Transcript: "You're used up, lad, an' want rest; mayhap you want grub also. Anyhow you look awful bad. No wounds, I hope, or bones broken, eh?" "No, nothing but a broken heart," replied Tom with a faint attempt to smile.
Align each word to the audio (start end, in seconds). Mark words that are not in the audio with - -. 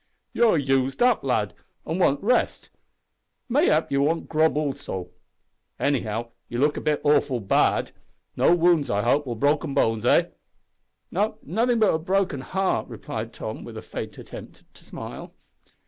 "You're 0.33 0.57
used 0.57 1.03
up, 1.03 1.23
lad, 1.23 1.53
an' 1.85 1.99
want 1.99 2.23
rest; 2.23 2.71
mayhap 3.47 3.91
you 3.91 4.01
want 4.01 4.27
grub 4.29 4.57
also. 4.57 5.11
Anyhow 5.79 6.31
you 6.49 6.57
look 6.57 6.75
awful 7.05 7.39
bad. 7.39 7.91
No 8.35 8.55
wounds, 8.55 8.89
I 8.89 9.03
hope, 9.03 9.27
or 9.27 9.35
bones 9.35 9.61
broken, 10.01 10.05
eh?" 10.11 10.29
"No, 11.11 11.37
nothing 11.43 11.77
but 11.77 11.93
a 11.93 11.99
broken 11.99 12.41
heart," 12.41 12.87
replied 12.87 13.31
Tom 13.31 13.63
with 13.63 13.77
a 13.77 13.83
faint 13.83 14.17
attempt 14.17 14.63
to 14.73 14.83
smile. 14.83 15.35